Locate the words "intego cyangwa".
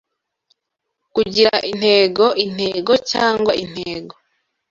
2.45-3.51